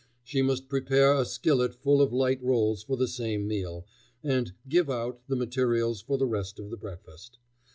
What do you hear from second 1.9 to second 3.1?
of light rolls for the